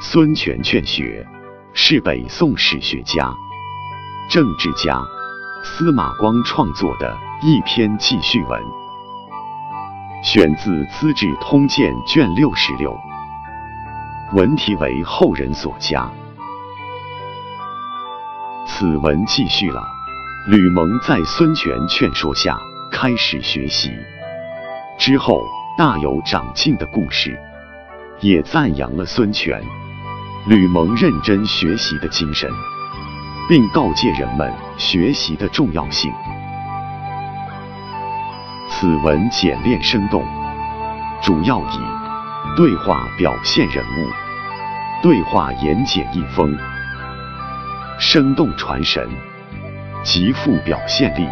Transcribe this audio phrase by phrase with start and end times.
[0.00, 1.26] 孙权劝学
[1.72, 3.34] 是北宋史学家、
[4.30, 5.02] 政治家
[5.64, 8.62] 司马光创作的一篇记叙文，
[10.22, 12.96] 选自《资治通鉴》卷六十六，
[14.34, 16.08] 文题为后人所加。
[18.68, 19.84] 此文记叙了
[20.46, 22.56] 吕蒙在孙权劝说下
[22.92, 23.90] 开始学习
[24.96, 25.42] 之后
[25.76, 27.36] 大有长进的故事，
[28.20, 29.60] 也赞扬了孙权、
[30.48, 32.50] 吕蒙认真学习的精神，
[33.50, 36.10] 并告诫人们学习的重要性。
[38.66, 40.24] 此文简练生动，
[41.20, 41.78] 主要以
[42.56, 44.08] 对话表现人物，
[45.02, 46.56] 对话言简意丰。
[47.98, 49.06] 生动传神，
[50.02, 51.28] 极富表现力，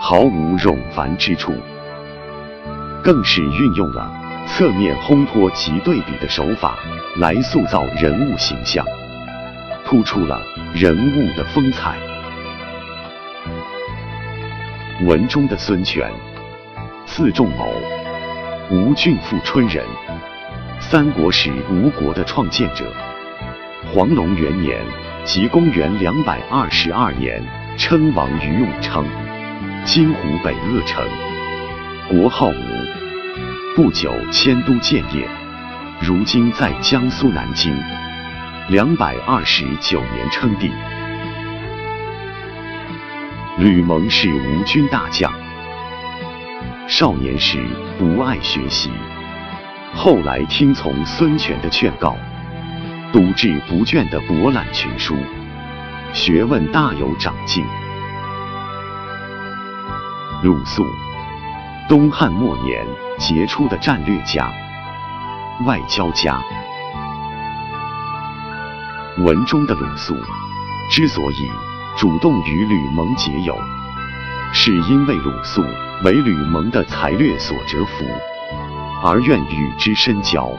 [0.00, 1.54] 毫无冗繁之处，
[3.04, 4.10] 更是运用了
[4.48, 6.76] 侧面烘托及对比的手法
[7.18, 8.84] 来塑造人物形象，
[9.86, 10.38] 突出了
[10.74, 11.96] 人物的风采。
[15.06, 16.12] 文中的孙权，
[17.06, 17.72] 字仲谋，
[18.70, 19.82] 吴郡富春人，
[20.78, 22.84] 三国时吴国的创建者，
[23.92, 24.78] 黄龙元年。
[25.24, 27.42] 即公元两百二十二年，
[27.76, 29.04] 称王于武昌
[29.84, 31.04] （今湖北鄂城），
[32.08, 33.74] 国号吴。
[33.74, 35.28] 不久迁都建业，
[36.00, 37.76] 如今在江苏南京。
[38.68, 40.72] 两百二十九年称帝。
[43.58, 45.32] 吕蒙是吴军大将，
[46.88, 47.64] 少年时
[47.96, 48.90] 不爱学习，
[49.94, 52.16] 后来听从孙权的劝告。
[53.12, 55.16] 读志不倦的博览群书，
[56.12, 57.64] 学问大有长进。
[60.42, 60.84] 鲁肃，
[61.88, 62.84] 东汉末年
[63.16, 64.52] 杰出的战略家、
[65.64, 66.38] 外交家。
[69.18, 70.14] 文中的鲁肃
[70.90, 71.50] 之所以
[71.96, 73.56] 主动与吕蒙结友，
[74.52, 75.62] 是因为鲁肃
[76.04, 78.04] 为吕蒙的才略所折服，
[79.02, 80.50] 而愿与之深交。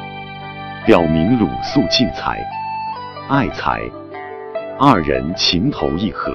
[0.85, 2.39] 表明鲁肃敬才、
[3.29, 3.81] 爱才，
[4.79, 6.33] 二人情投意合。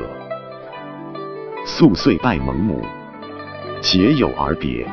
[1.64, 2.84] 肃遂拜蒙母，
[3.80, 4.86] 结友而别。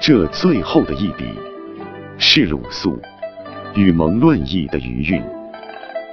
[0.00, 1.24] 这最后的一笔，
[2.16, 3.00] 是鲁肃
[3.74, 5.22] 与蒙论议的余韵，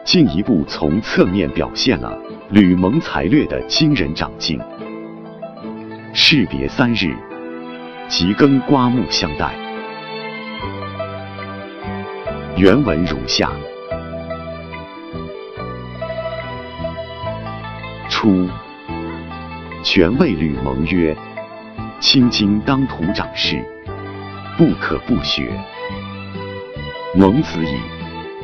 [0.03, 2.17] 进一步从侧面表现了
[2.49, 4.59] 吕蒙才略的惊人长进。
[6.13, 7.15] 士别三日，
[8.07, 9.53] 即更刮目相待。
[12.57, 13.51] 原文如下：
[18.09, 18.49] 初，
[19.83, 21.15] 权谓吕蒙曰
[22.01, 23.63] ：“卿今当涂长士，
[24.57, 25.51] 不可不学。”
[27.13, 27.77] 蒙子矣，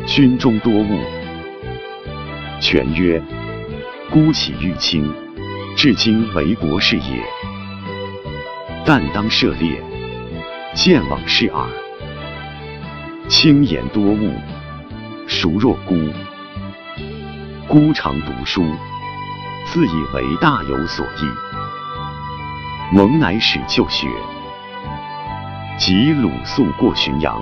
[0.06, 1.00] 军中多务。
[2.60, 3.22] 权曰
[4.12, 5.10] ：“孤岂欲卿，
[5.78, 7.24] 至今为国士也。
[8.84, 9.82] 但当涉猎，
[10.74, 11.66] 见往事耳。”
[13.30, 14.34] 轻言多务，
[15.30, 15.96] 孰若孤？
[17.70, 18.66] 孤常读书，
[19.66, 22.94] 自以为大有所益。
[22.94, 24.10] 蒙乃始就学。
[25.78, 27.42] 及鲁肃过浔阳，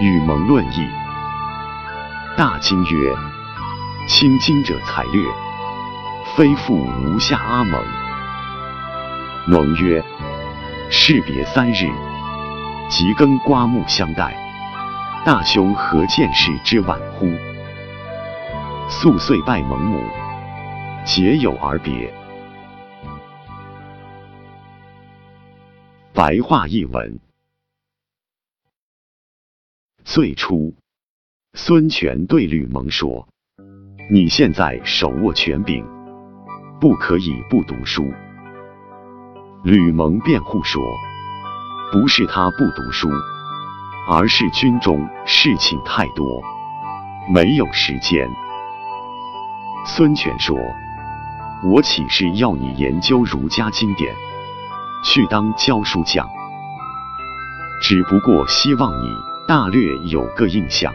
[0.00, 0.88] 与蒙论议。
[2.36, 3.14] 大惊曰
[4.08, 5.24] ：“卿今者才略，
[6.34, 7.80] 非复吴下阿蒙。”
[9.46, 10.02] 蒙曰
[10.90, 11.88] ：“士别三日，
[12.88, 14.36] 即更刮目相待。”
[15.24, 17.30] 大兄何见事之晚乎？
[18.90, 20.02] 肃遂拜蒙母，
[21.04, 22.12] 结友而别。
[26.12, 27.18] 白话译文：
[30.04, 30.74] 最初，
[31.54, 33.26] 孙权对吕蒙说
[34.12, 35.82] ：“你现在手握权柄，
[36.78, 38.12] 不可以不读书。”
[39.64, 40.82] 吕蒙辩护说
[41.90, 43.08] ：“不是他不读书。”
[44.06, 46.42] 而是军中事情太多，
[47.32, 48.28] 没有时间。
[49.86, 50.54] 孙权说
[51.64, 54.14] ：“我岂是要你研究儒家经典，
[55.02, 56.28] 去当教书匠？
[57.80, 59.08] 只不过希望你
[59.46, 60.90] 大略有个印象，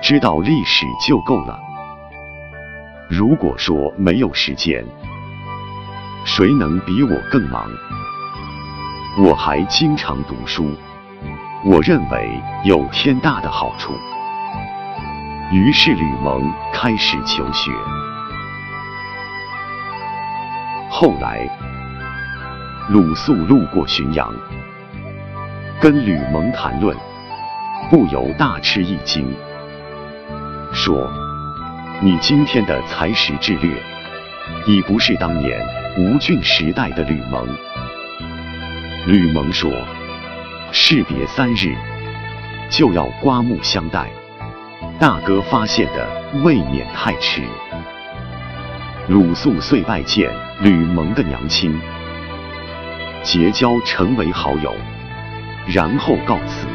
[0.00, 1.58] 知道历史就够了。
[3.08, 4.84] 如果说没有时间，
[6.24, 7.68] 谁能比我更忙？
[9.18, 10.70] 我还经常读书。”
[11.66, 13.94] 我认为有天大的好处，
[15.50, 17.72] 于是吕蒙开始求学。
[20.90, 21.48] 后来，
[22.90, 24.32] 鲁肃路过浔阳，
[25.80, 26.94] 跟吕蒙谈论，
[27.94, 29.24] 不由大吃一惊，
[30.72, 31.08] 说
[32.02, 33.70] ：“你今天的才识智略，
[34.66, 35.64] 已不是当年
[35.96, 37.46] 吴郡时代的吕蒙。”
[39.06, 39.70] 吕蒙说
[40.74, 41.72] ：“士别三日，
[42.68, 44.10] 就要刮目相待，
[44.98, 46.04] 大哥发现的
[46.42, 47.42] 未免太迟。”
[49.06, 50.28] 鲁肃遂拜见
[50.62, 51.72] 吕蒙的娘亲，
[53.22, 54.74] 结交成为好友，
[55.68, 56.66] 然后告辞。